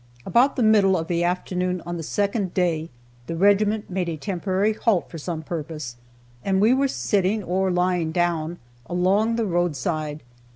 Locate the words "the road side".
9.35-10.23